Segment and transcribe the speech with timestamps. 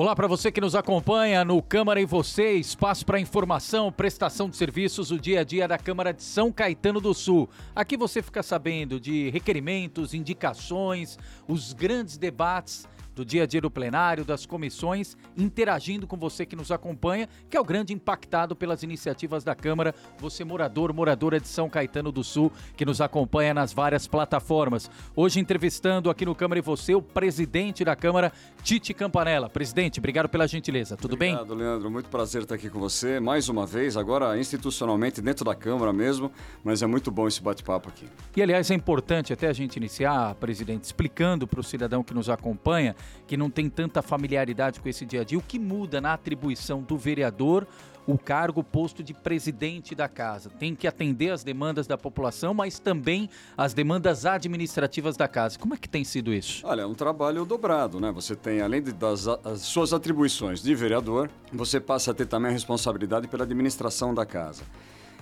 [0.00, 4.56] Olá para você que nos acompanha no Câmara e Você, espaço para informação, prestação de
[4.56, 7.50] serviços, o dia a dia da Câmara de São Caetano do Sul.
[7.76, 13.70] Aqui você fica sabendo de requerimentos, indicações, os grandes debates do dia a dia do
[13.70, 18.82] plenário, das comissões, interagindo com você que nos acompanha, que é o grande impactado pelas
[18.82, 23.72] iniciativas da Câmara, você morador, moradora de São Caetano do Sul, que nos acompanha nas
[23.72, 24.90] várias plataformas.
[25.14, 29.48] Hoje entrevistando aqui no Câmara e você o presidente da Câmara, Tite Campanella.
[29.48, 30.96] Presidente, obrigado pela gentileza.
[30.96, 31.52] Tudo obrigado, bem?
[31.52, 31.90] Obrigado, Leandro.
[31.90, 36.30] Muito prazer estar aqui com você mais uma vez, agora institucionalmente dentro da Câmara mesmo,
[36.64, 38.06] mas é muito bom esse bate-papo aqui.
[38.36, 42.28] E aliás, é importante até a gente iniciar, presidente, explicando para o cidadão que nos
[42.28, 42.94] acompanha
[43.26, 46.82] que não tem tanta familiaridade com esse dia a dia, o que muda na atribuição
[46.82, 47.66] do vereador
[48.06, 50.50] o cargo posto de presidente da casa.
[50.50, 55.58] Tem que atender as demandas da população, mas também as demandas administrativas da casa.
[55.58, 56.66] Como é que tem sido isso?
[56.66, 58.10] Olha, é um trabalho dobrado, né?
[58.12, 63.28] Você tem, além das suas atribuições de vereador, você passa a ter também a responsabilidade
[63.28, 64.62] pela administração da casa.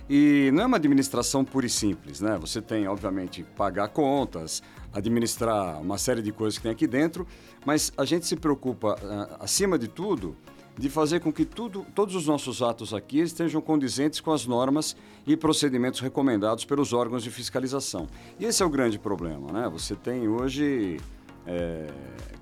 [0.08, 2.38] E não é uma administração pura e simples, né?
[2.40, 7.26] Você tem, obviamente, pagar contas, administrar uma série de coisas que tem aqui dentro,
[7.66, 10.34] mas a gente se preocupa, uh, acima de tudo,
[10.78, 14.96] de fazer com que tudo, todos os nossos atos aqui estejam condizentes com as normas
[15.26, 18.06] e procedimentos recomendados pelos órgãos de fiscalização.
[18.38, 19.68] E esse é o grande problema, né?
[19.68, 20.98] Você tem hoje
[21.48, 21.86] é,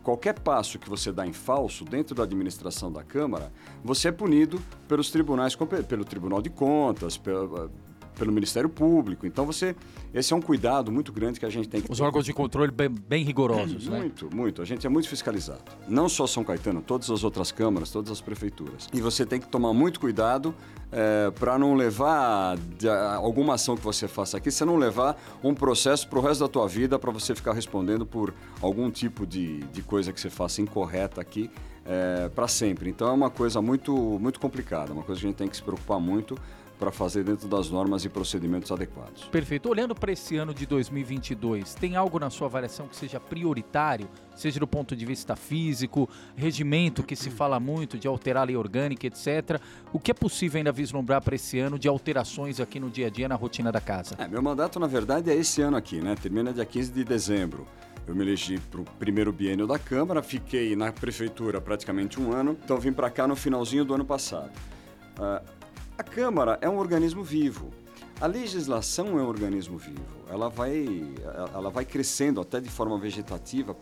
[0.03, 4.61] qualquer passo que você dá em falso dentro da administração da Câmara, você é punido
[4.89, 5.57] pelos tribunais,
[5.89, 7.71] pelo Tribunal de Contas, pelo,
[8.17, 9.27] pelo Ministério Público.
[9.27, 9.77] Então você,
[10.13, 12.05] esse é um cuidado muito grande que a gente tem que Os ter.
[12.05, 13.99] órgãos de controle bem, bem rigorosos, né?
[14.01, 14.63] Muito, muito.
[14.63, 15.63] A gente é muito fiscalizado.
[15.87, 18.89] Não só São Caetano, todas as outras câmaras, todas as prefeituras.
[18.93, 20.55] E você tem que tomar muito cuidado
[20.91, 25.55] é, para não levar de, alguma ação que você faça aqui, você não levar um
[25.55, 29.59] processo para o resto da tua vida para você ficar respondendo por algum tipo de,
[29.65, 31.51] de coisa que você faça incorreta aqui
[31.85, 32.91] é, para sempre.
[32.91, 35.63] Então é uma coisa muito, muito complicada, uma coisa que a gente tem que se
[35.63, 36.37] preocupar muito
[36.79, 39.25] para fazer dentro das normas e procedimentos adequados.
[39.25, 39.69] Perfeito.
[39.69, 44.61] Olhando para esse ano de 2022, tem algo na sua avaliação que seja prioritário, seja
[44.61, 49.07] do ponto de vista físico, regimento que se fala muito de alterar a lei orgânica,
[49.07, 49.61] etc.
[49.93, 53.11] O que é possível ainda vislumbrar para esse ano de alterações aqui no dia a
[53.11, 54.15] dia na rotina da casa?
[54.19, 56.15] É, meu mandato, na verdade, é esse ano aqui, né?
[56.15, 57.67] Termina dia 15 de dezembro.
[58.07, 62.57] Eu me elegi para o primeiro biênio da Câmara, fiquei na prefeitura praticamente um ano,
[62.65, 64.53] então vim para cá no finalzinho do ano passado.
[65.19, 65.56] Uh,
[65.99, 67.71] a Câmara é um organismo vivo.
[68.21, 70.25] A legislação é um organismo vivo.
[70.29, 70.87] Ela vai,
[71.55, 73.75] ela vai crescendo até de forma vegetativa.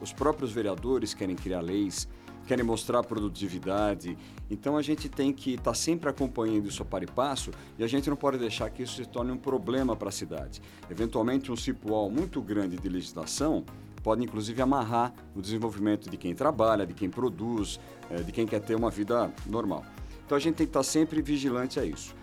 [0.00, 2.08] Os próprios vereadores querem criar leis,
[2.46, 4.16] querem mostrar produtividade.
[4.48, 7.82] Então a gente tem que estar tá sempre acompanhando isso a par e passo e
[7.82, 10.62] a gente não pode deixar que isso se torne um problema para a cidade.
[10.88, 13.64] Eventualmente, um cipual muito grande de legislação
[14.04, 18.60] pode inclusive amarrar o desenvolvimento de quem trabalha, de quem produz, eh, de quem quer
[18.60, 19.84] ter uma vida normal.
[20.26, 22.14] Então a gente tem que estar sempre vigilante a isso.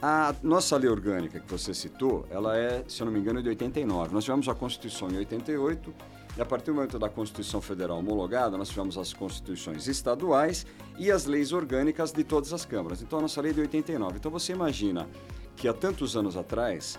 [0.00, 3.48] A nossa lei orgânica que você citou, ela é, se eu não me engano, de
[3.48, 4.14] 89.
[4.14, 5.92] Nós tivemos a Constituição em 88
[6.36, 10.64] e a partir do momento da Constituição Federal homologada, nós tivemos as constituições estaduais
[10.96, 13.02] e as leis orgânicas de todas as câmaras.
[13.02, 14.18] Então a nossa lei é de 89.
[14.18, 15.08] Então você imagina
[15.56, 16.96] que há tantos anos atrás,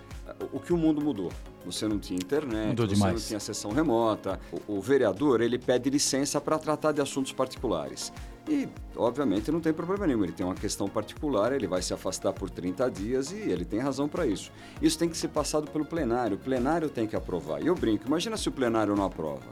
[0.51, 1.31] o que o mundo mudou.
[1.65, 3.13] Você não tinha internet, Mudou você demais.
[3.13, 4.37] não tinha sessão remota.
[4.67, 8.11] O, o vereador, ele pede licença para tratar de assuntos particulares.
[8.47, 10.23] E, obviamente, não tem problema nenhum.
[10.23, 13.79] Ele tem uma questão particular, ele vai se afastar por 30 dias e ele tem
[13.79, 14.51] razão para isso.
[14.81, 16.35] Isso tem que ser passado pelo plenário.
[16.35, 17.61] O plenário tem que aprovar.
[17.61, 19.47] E eu brinco, imagina se o plenário não aprova.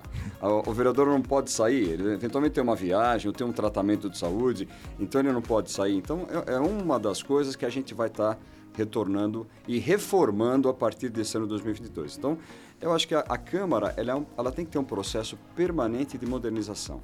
[0.65, 4.17] O vereador não pode sair, ele eventualmente tem uma viagem ou tem um tratamento de
[4.17, 4.67] saúde,
[4.99, 5.95] então ele não pode sair.
[5.95, 8.35] Então, é, é uma das coisas que a gente vai estar.
[8.35, 8.41] Tá
[8.77, 12.15] retornando e reformando a partir desse ano 2022.
[12.15, 12.37] Então,
[12.79, 16.15] eu acho que a, a Câmara ela, é ela tem que ter um processo permanente
[16.15, 17.01] de modernização.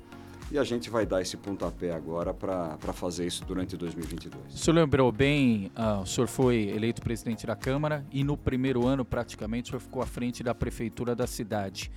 [0.53, 4.53] E a gente vai dar esse pontapé agora para fazer isso durante 2022.
[4.53, 8.85] O senhor lembrou bem, uh, o senhor foi eleito presidente da Câmara e no primeiro
[8.85, 11.91] ano, praticamente, o senhor ficou à frente da prefeitura da cidade.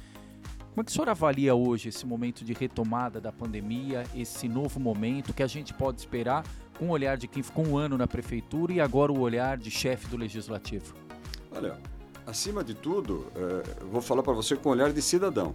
[0.70, 4.80] Como é que o senhor avalia hoje esse momento de retomada da pandemia, esse novo
[4.80, 6.42] momento que a gente pode esperar
[6.78, 9.70] com o olhar de quem ficou um ano na prefeitura e agora o olhar de
[9.70, 10.94] chefe do legislativo?
[11.54, 11.76] Olha,
[12.26, 15.54] acima de tudo, é, vou falar para você com o olhar de cidadão.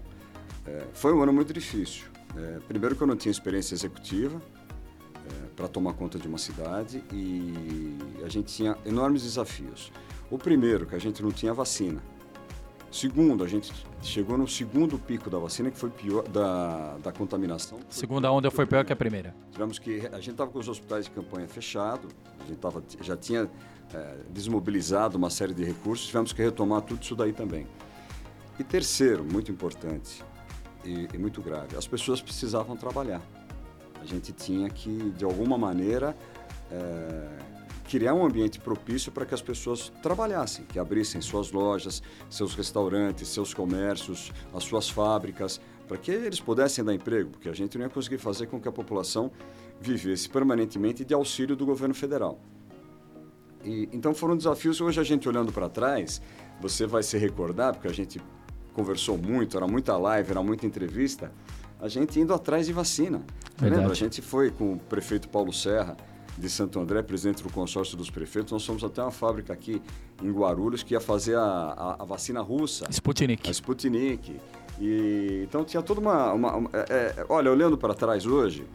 [0.67, 2.11] É, foi um ano muito difícil.
[2.35, 4.41] É, primeiro que eu não tinha experiência executiva
[5.15, 9.91] é, para tomar conta de uma cidade e a gente tinha enormes desafios.
[10.29, 12.01] O primeiro, que a gente não tinha vacina.
[12.89, 17.79] Segundo, a gente chegou no segundo pico da vacina, que foi pior da, da contaminação.
[17.89, 19.33] Segunda onda foi pior que a primeira.
[19.51, 20.07] Tivemos que.
[20.07, 23.49] A gente estava com os hospitais de campanha fechados, a gente tava, já tinha
[23.93, 27.65] é, desmobilizado uma série de recursos, tivemos que retomar tudo isso daí também.
[28.59, 30.21] E terceiro, muito importante
[30.85, 33.21] e, e muito grave, as pessoas precisavam trabalhar.
[34.01, 36.15] A gente tinha que, de alguma maneira,
[36.71, 37.27] é,
[37.87, 43.27] criar um ambiente propício para que as pessoas trabalhassem, que abrissem suas lojas, seus restaurantes,
[43.27, 47.85] seus comércios, as suas fábricas, para que eles pudessem dar emprego, porque a gente não
[47.85, 49.29] ia conseguir fazer com que a população
[49.79, 52.39] vivesse permanentemente de auxílio do governo federal.
[53.63, 54.79] E, então foram desafios.
[54.79, 56.21] Hoje a gente olhando para trás,
[56.61, 58.21] você vai se recordar, porque a gente
[58.73, 61.31] conversou muito, era muita live, era muita entrevista,
[61.79, 63.21] a gente indo atrás de vacina.
[63.59, 63.91] Lembra?
[63.91, 65.97] A gente foi com o prefeito Paulo Serra
[66.37, 68.51] de Santo André, presidente do consórcio dos prefeitos.
[68.51, 69.81] Nós fomos até uma fábrica aqui
[70.21, 72.85] em Guarulhos que ia fazer a, a, a vacina russa.
[72.89, 73.47] Sputnik.
[73.47, 74.39] A Sputnik.
[74.79, 76.33] E, então tinha toda uma.
[76.33, 78.65] uma, uma é, é olha, olhando para trás hoje,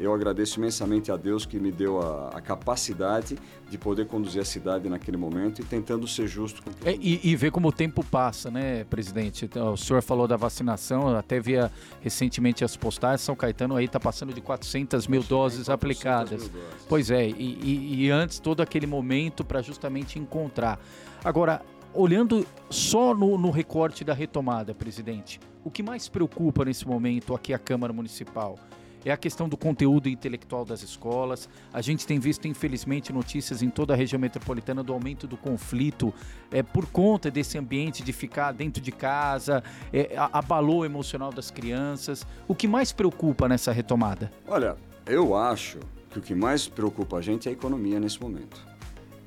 [0.00, 3.36] eu agradeço imensamente a Deus que me deu a, a, capacidade
[3.68, 7.34] de poder conduzir a cidade naquele momento e tentando ser justo com é, e, e,
[7.34, 9.44] ver como o tempo passa, né, presidente?
[9.44, 13.98] Então, o senhor falou da vacinação, até via recentemente as postagens, São Caetano aí está
[13.98, 16.42] passando de 400 mil doses 400 aplicadas.
[16.42, 16.86] Mil doses.
[16.88, 20.78] Pois é, e, e, e antes todo aquele momento para justamente encontrar.
[21.24, 21.60] Agora,
[21.92, 27.52] olhando só no, no recorte da retomada, presidente, o que mais preocupa nesse momento aqui
[27.52, 28.58] a Câmara Municipal?
[29.04, 31.48] É a questão do conteúdo intelectual das escolas.
[31.72, 36.12] A gente tem visto, infelizmente, notícias em toda a região metropolitana do aumento do conflito
[36.50, 39.62] é, por conta desse ambiente de ficar dentro de casa,
[39.92, 42.26] é, abalou emocional das crianças.
[42.48, 44.32] O que mais preocupa nessa retomada?
[44.46, 44.76] Olha,
[45.06, 45.78] eu acho
[46.10, 48.64] que o que mais preocupa a gente é a economia nesse momento.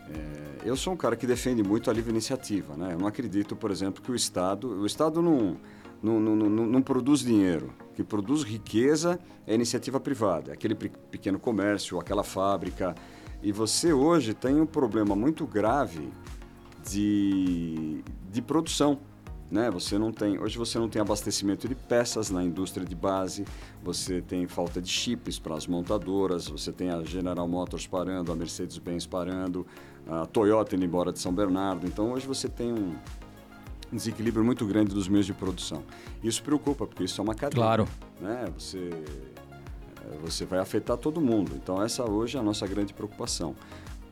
[0.10, 2.94] É, eu sou um cara que defende muito a livre iniciativa, né?
[2.94, 5.58] Eu não acredito, por exemplo, que o Estado, o Estado não
[6.02, 7.74] não, não, não, não produz dinheiro.
[7.92, 12.96] O que produz riqueza é iniciativa privada, aquele pequeno comércio, aquela fábrica.
[13.42, 16.10] E você hoje tem um problema muito grave
[16.90, 19.00] de, de produção.
[19.50, 19.72] Né?
[19.72, 23.46] Você não tem, hoje você não tem abastecimento de peças na indústria de base,
[23.82, 28.36] você tem falta de chips para as montadoras, você tem a General Motors parando, a
[28.36, 29.66] Mercedes-Benz parando,
[30.06, 31.88] a Toyota indo embora de São Bernardo.
[31.88, 32.96] Então hoje você tem um,
[33.92, 35.84] desequilíbrio muito grande dos meios de produção.
[36.24, 37.62] Isso preocupa, porque isso é uma cadeia.
[37.62, 37.88] Claro.
[38.20, 38.46] Né?
[38.58, 41.54] Você, eh, você vai afetar todo mundo.
[41.56, 43.56] Então, essa hoje é a nossa grande preocupação.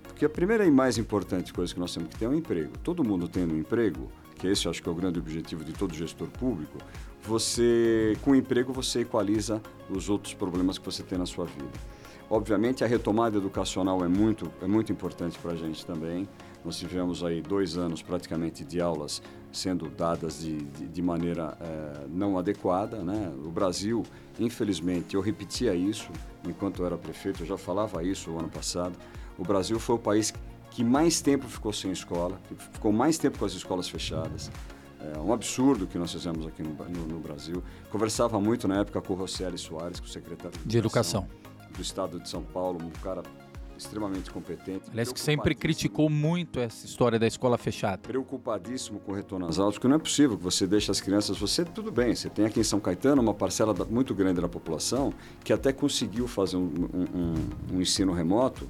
[0.03, 2.71] Porque a primeira e mais importante coisa que nós temos que ter é um emprego.
[2.83, 5.93] Todo mundo tendo um emprego, que esse acho que é o grande objetivo de todo
[5.93, 6.77] gestor público,
[7.21, 11.67] você, com o emprego, você equaliza os outros problemas que você tem na sua vida.
[12.29, 16.27] Obviamente, a retomada educacional é muito, é muito importante para a gente também.
[16.65, 19.21] Nós tivemos aí dois anos praticamente de aulas
[19.51, 22.97] sendo dadas de, de, de maneira é, não adequada.
[22.97, 23.31] Né?
[23.45, 24.03] O Brasil,
[24.39, 26.09] infelizmente, eu repetia isso
[26.45, 28.97] enquanto eu era prefeito, eu já falava isso o ano passado.
[29.37, 30.33] O Brasil foi o país
[30.71, 34.51] que mais tempo ficou sem escola, que ficou mais tempo com as escolas fechadas.
[34.99, 37.63] É um absurdo que nós fizemos aqui no, no, no Brasil.
[37.91, 41.27] Conversava muito na época com o Rosselli Soares, com o secretário de, de Educação
[41.75, 43.21] do Estado de São Paulo, um cara
[43.77, 44.89] extremamente competente.
[44.91, 47.99] Aliás, que sempre criticou muito essa história da escola fechada.
[47.99, 51.37] Preocupadíssimo com o retorno às aulas, porque não é possível que você deixe as crianças.
[51.37, 55.13] Você, tudo bem, você tem aqui em São Caetano uma parcela muito grande da população
[55.43, 58.69] que até conseguiu fazer um, um, um ensino remoto,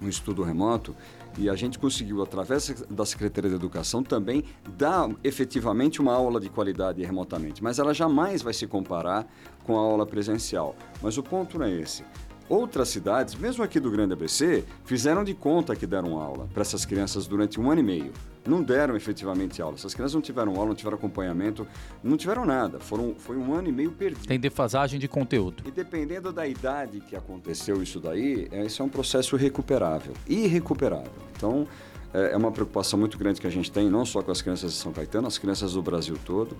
[0.00, 0.94] um estudo remoto,
[1.36, 4.44] e a gente conseguiu, através da Secretaria de Educação, também
[4.76, 7.62] dar efetivamente uma aula de qualidade remotamente.
[7.62, 9.26] Mas ela jamais vai se comparar
[9.64, 10.76] com a aula presencial.
[11.02, 12.04] Mas o ponto não é esse.
[12.48, 16.84] Outras cidades, mesmo aqui do Grande ABC, fizeram de conta que deram aula para essas
[16.84, 18.12] crianças durante um ano e meio.
[18.46, 19.76] Não deram efetivamente aula.
[19.76, 21.66] Essas crianças não tiveram aula, não tiveram acompanhamento,
[22.02, 22.78] não tiveram nada.
[22.78, 24.28] Foram, foi um ano e meio perdido.
[24.28, 25.62] Tem defasagem de conteúdo.
[25.66, 30.12] E dependendo da idade que aconteceu isso daí, esse é um processo recuperável.
[30.28, 31.12] Irrecuperável.
[31.34, 31.66] Então,
[32.12, 34.72] é, é uma preocupação muito grande que a gente tem, não só com as crianças
[34.72, 36.54] de São Caetano, as crianças do Brasil todo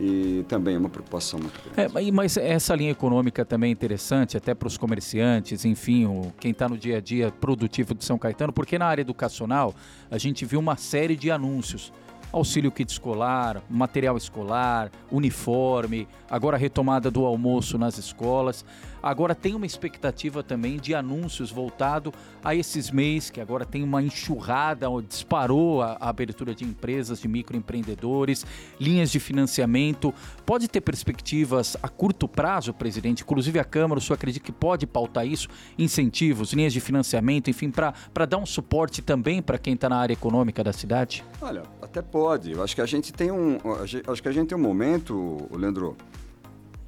[0.00, 2.08] e também é uma preocupação muito grande.
[2.08, 6.50] É, mas essa linha econômica também é interessante, até para os comerciantes, enfim, o, quem
[6.50, 9.74] está no dia a dia produtivo de São Caetano, porque na área educacional
[10.10, 11.92] a gente viu uma série de anúncios
[12.32, 18.64] auxílio kit escolar, material escolar, uniforme, agora retomada do almoço nas escolas.
[19.02, 24.02] Agora tem uma expectativa também de anúncios voltado a esses meses, que agora tem uma
[24.02, 28.46] enxurrada, disparou a, a abertura de empresas, de microempreendedores,
[28.78, 30.14] linhas de financiamento.
[30.46, 33.22] Pode ter perspectivas a curto prazo, presidente?
[33.22, 35.48] Inclusive a Câmara, o senhor acredita que pode pautar isso?
[35.78, 40.12] Incentivos, linhas de financiamento, enfim, para dar um suporte também para quem está na área
[40.12, 41.24] econômica da cidade?
[41.40, 42.52] Olha, até pode.
[42.52, 43.58] Eu acho que a gente tem um.
[44.06, 45.96] Acho que a gente tem um momento, Leandro,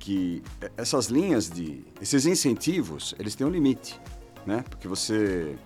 [0.05, 0.43] que
[0.77, 3.99] essas linhas de esses incentivos eles têm um limite,
[4.45, 4.63] né?
[4.69, 5.57] Porque você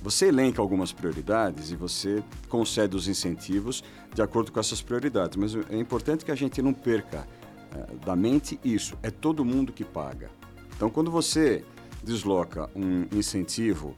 [0.00, 3.82] você elenca algumas prioridades e você concede os incentivos
[4.14, 7.26] de acordo com essas prioridades, mas é importante que a gente não perca
[7.74, 8.96] é, da mente isso.
[9.02, 10.30] É todo mundo que paga.
[10.76, 11.64] Então, quando você
[12.04, 13.96] desloca um incentivo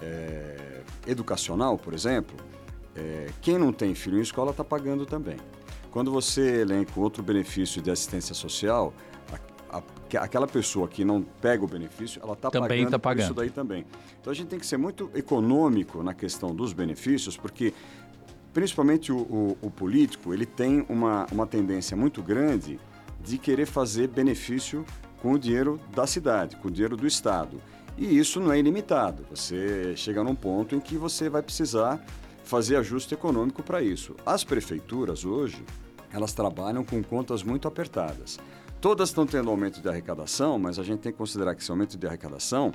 [0.00, 2.36] é, educacional, por exemplo,
[2.94, 5.38] é, quem não tem filho em escola está pagando também.
[5.96, 8.92] Quando você elenca outro benefício de assistência social,
[9.70, 13.32] a, a, aquela pessoa que não pega o benefício, ela está pagando, tá pagando isso
[13.32, 13.86] daí também.
[14.20, 17.72] Então a gente tem que ser muito econômico na questão dos benefícios, porque
[18.52, 22.78] principalmente o, o, o político, ele tem uma, uma tendência muito grande
[23.24, 24.84] de querer fazer benefício
[25.22, 27.58] com o dinheiro da cidade, com o dinheiro do Estado.
[27.96, 29.24] E isso não é ilimitado.
[29.30, 32.04] Você chega num ponto em que você vai precisar
[32.44, 34.14] fazer ajuste econômico para isso.
[34.26, 35.64] As prefeituras hoje,
[36.12, 38.38] elas trabalham com contas muito apertadas.
[38.80, 41.96] Todas estão tendo aumento de arrecadação, mas a gente tem que considerar que esse aumento
[41.96, 42.72] de arrecadação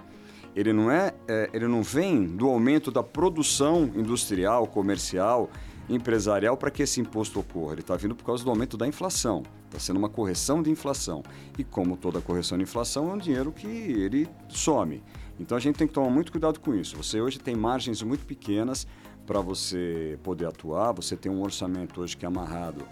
[0.55, 5.49] ele não é, é ele não vem do aumento da produção industrial, comercial,
[5.89, 7.73] empresarial para que esse imposto ocorra.
[7.73, 9.43] Ele está vindo por causa do aumento da inflação.
[9.65, 11.23] Está sendo uma correção de inflação.
[11.57, 15.01] E como toda correção de inflação, é um dinheiro que ele some.
[15.39, 16.97] Então a gente tem que tomar muito cuidado com isso.
[16.97, 18.85] Você hoje tem margens muito pequenas
[19.25, 20.91] para você poder atuar.
[20.93, 22.85] Você tem um orçamento hoje que é amarrado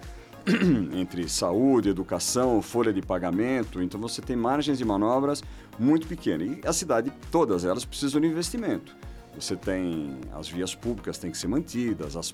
[0.94, 3.82] entre saúde, educação, folha de pagamento.
[3.82, 5.44] Então você tem margens de manobras
[5.78, 6.58] muito pequenas.
[6.64, 8.96] E a cidade, todas elas precisam de investimento.
[9.36, 12.34] Você tem as vias públicas têm que ser mantidas, as,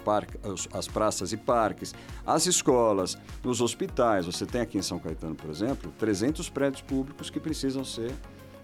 [0.74, 1.93] as praças e parques,
[2.25, 4.25] as escolas, os hospitais.
[4.25, 8.12] Você tem aqui em São Caetano, por exemplo, 300 prédios públicos que precisam ser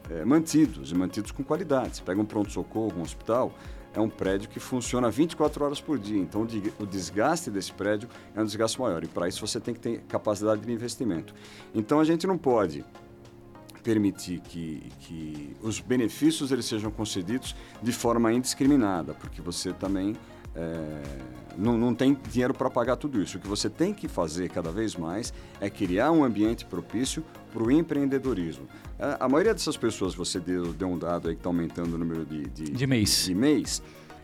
[0.10, 1.98] é, mantidos e mantidos com qualidade.
[1.98, 3.53] Você pega um pronto-socorro, um hospital,
[3.93, 6.19] é um prédio que funciona 24 horas por dia.
[6.19, 6.48] Então,
[6.79, 9.03] o desgaste desse prédio é um desgaste maior.
[9.03, 11.33] E para isso você tem que ter capacidade de investimento.
[11.74, 12.86] Então, a gente não pode
[13.83, 20.15] permitir que, que os benefícios eles sejam concedidos de forma indiscriminada, porque você também
[20.55, 21.01] é,
[21.58, 23.38] não, não tem dinheiro para pagar tudo isso.
[23.38, 27.63] O que você tem que fazer cada vez mais é criar um ambiente propício para
[27.63, 28.67] o empreendedorismo.
[29.00, 31.98] A, a, maioria dessas pessoas, você deu, deu um dado aí que está aumentando o
[31.98, 33.25] número de, de, de mês.
[33.25, 33.81] De mês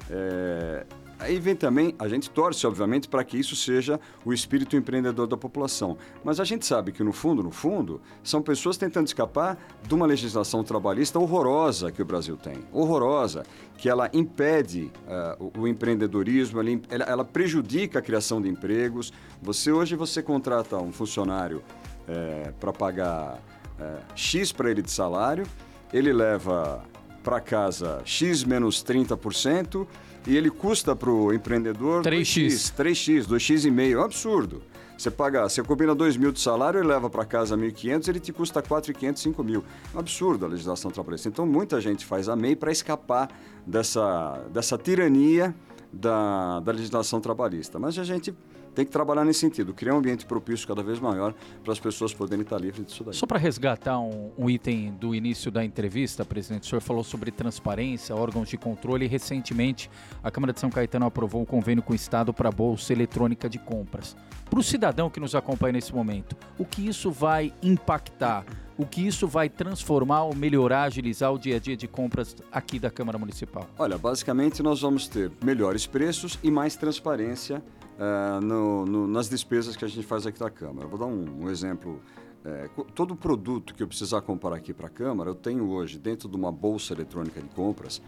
[0.10, 0.86] é,
[1.20, 5.36] Aí vem também, a gente torce, obviamente, para que isso seja o espírito empreendedor da
[5.36, 5.98] população.
[6.24, 9.58] Mas a gente sabe que, no fundo, no fundo, são pessoas tentando escapar
[9.88, 12.60] de uma legislação trabalhista horrorosa que o Brasil tem.
[12.72, 13.44] Horrorosa,
[13.78, 14.92] que ela impede
[15.40, 16.60] uh, o, o, empreendedorismo,
[16.90, 19.12] ela, ela, prejudica a criação de empregos.
[19.42, 21.64] Você Hoje você contrata um funcionário
[22.08, 23.40] é, para pagar
[23.80, 25.46] é, X para ele de salário,
[25.94, 26.84] ele leva
[27.28, 29.86] para casa X menos 30%,
[30.26, 32.74] e ele custa para o empreendedor 3x.
[32.74, 34.64] 3x, 2x, é um absurdo.
[34.98, 38.32] Você paga, você combina 2 mil de salário, ele leva para casa 1.500, ele te
[38.32, 39.62] custa 4.500, 5 mil.
[39.94, 41.28] É um absurdo a legislação trabalhista.
[41.28, 43.30] Então, muita gente faz a MEI para escapar
[43.66, 45.54] dessa, dessa tirania
[45.92, 47.78] da, da legislação trabalhista.
[47.78, 48.34] Mas a gente
[48.78, 52.14] tem que trabalhar nesse sentido, criar um ambiente propício cada vez maior para as pessoas
[52.14, 53.16] poderem estar livres disso daí.
[53.16, 57.32] Só para resgatar um, um, item do início da entrevista, presidente, o senhor falou sobre
[57.32, 59.90] transparência, órgãos de controle e recentemente
[60.24, 63.50] a Câmara de São Caetano aprovou um convênio com o Estado para a Bolsa Eletrônica
[63.50, 64.16] de Compras.
[64.48, 68.46] Para o cidadão que nos acompanha nesse momento, o que isso vai impactar?
[68.78, 72.78] O que isso vai transformar ou melhorar, agilizar o dia a dia de compras aqui
[72.78, 73.68] da Câmara Municipal?
[73.80, 77.64] Olha, basicamente nós vamos ter melhores preços e mais transparência
[77.98, 80.88] uh, no, no, nas despesas que a gente faz aqui da Câmara.
[80.88, 82.02] Vou dar um, um exemplo.
[82.46, 86.30] É, todo produto que eu precisar comprar aqui para a Câmara, eu tenho hoje dentro
[86.30, 88.02] de uma bolsa eletrônica de compras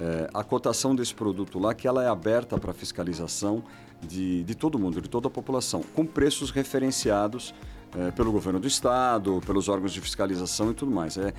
[0.00, 3.62] é, a cotação desse produto lá, que ela é aberta para fiscalização
[4.02, 7.54] de, de todo mundo, de toda a população, com preços referenciados
[7.96, 11.16] é, pelo governo do estado, pelos órgãos de fiscalização e tudo mais.
[11.16, 11.32] É,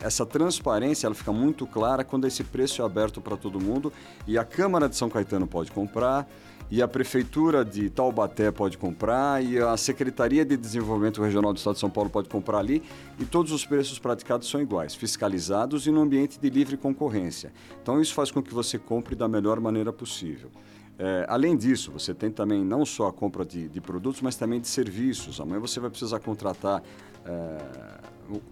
[0.00, 3.92] essa transparência ela fica muito clara quando esse preço é aberto para todo mundo
[4.26, 6.28] e a Câmara de São Caetano pode comprar
[6.72, 11.74] e a Prefeitura de Taubaté pode comprar, e a Secretaria de Desenvolvimento Regional do Estado
[11.74, 12.82] de São Paulo pode comprar ali,
[13.20, 17.52] e todos os preços praticados são iguais, fiscalizados e no ambiente de livre concorrência.
[17.82, 20.50] Então, isso faz com que você compre da melhor maneira possível.
[20.98, 24.60] É, além disso, você tem também não só a compra de, de, produtos, mas também
[24.60, 25.40] de serviços.
[25.40, 26.82] Amanhã você vai precisar contratar
[27.24, 27.58] é,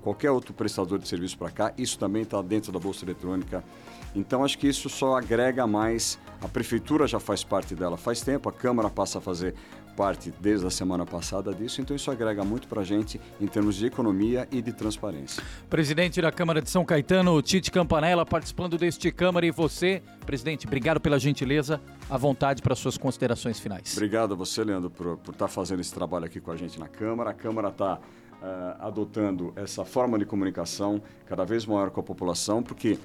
[0.03, 3.63] qualquer outro prestador de serviço para cá, isso também está dentro da Bolsa Eletrônica
[4.15, 6.19] então acho que isso só agrega mais.
[6.41, 9.55] A prefeitura já faz parte dela faz tempo, a Câmara passa a fazer
[9.91, 13.77] parte desde a semana passada disso, então isso agrega muito para a gente em termos
[13.77, 15.43] de economia e de transparência.
[15.69, 21.01] Presidente da Câmara de São Caetano, Tite Campanella, participando deste Câmara e você, presidente, obrigado
[21.01, 23.93] pela gentileza, à vontade para suas considerações finais.
[23.95, 26.79] Obrigado a você, Leandro, por, por estar tá fazendo esse trabalho aqui com a gente
[26.79, 27.31] na Câmara.
[27.31, 32.63] A Câmara está uh, adotando essa forma de comunicação cada vez maior com a população,
[32.63, 32.99] porque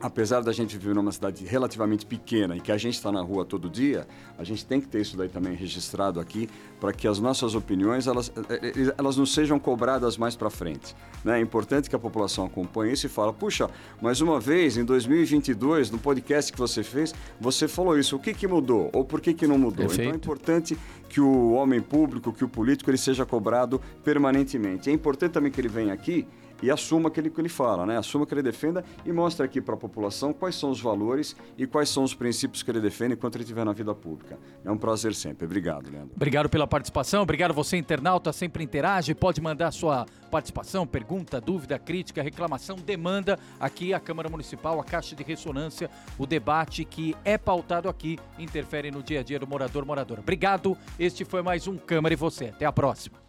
[0.00, 3.44] apesar da gente viver numa cidade relativamente pequena e que a gente está na rua
[3.44, 4.06] todo dia,
[4.38, 6.48] a gente tem que ter isso daí também registrado aqui
[6.80, 10.94] para que as nossas opiniões elas, eh, eh, elas não sejam cobradas mais para frente.
[11.24, 11.38] Né?
[11.38, 13.68] É importante que a população acompanhe isso e fale, puxa,
[14.00, 18.32] mais uma vez, em 2022, no podcast que você fez, você falou isso, o que,
[18.32, 18.90] que mudou?
[18.92, 19.86] Ou por que, que não mudou?
[19.86, 20.02] Perfeito.
[20.02, 20.78] Então é importante
[21.08, 24.90] que o homem público, que o político, ele seja cobrado permanentemente.
[24.90, 26.26] É importante também que ele venha aqui
[26.62, 27.96] e assuma aquilo que ele fala, né?
[27.96, 31.66] Assuma que ele defenda e mostre aqui para a população quais são os valores e
[31.66, 34.38] quais são os princípios que ele defende enquanto ele estiver na vida pública.
[34.64, 35.46] É um prazer sempre.
[35.46, 36.10] Obrigado, Leandro.
[36.14, 37.22] Obrigado pela participação.
[37.22, 39.14] Obrigado você, internauta, sempre interage.
[39.14, 45.16] Pode mandar sua participação, pergunta, dúvida, crítica, reclamação, demanda aqui a Câmara Municipal, a Caixa
[45.16, 49.84] de Ressonância, o debate que é pautado aqui interfere no dia a dia do morador
[49.84, 50.20] moradora.
[50.20, 50.76] Obrigado.
[50.98, 52.46] Este foi mais um Câmara e você.
[52.46, 53.27] Até a próxima.